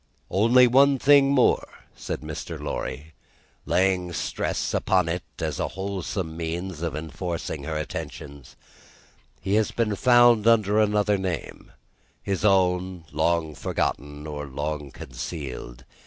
[0.31, 2.59] "Only one thing more," said Mr.
[2.59, 3.13] Lorry,
[3.67, 8.43] laying stress upon it as a wholesome means of enforcing her attention:
[9.41, 11.71] "he has been found under another name;
[12.23, 15.85] his own, long forgotten or long concealed.